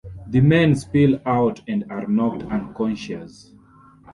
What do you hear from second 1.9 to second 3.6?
are knocked unconscious.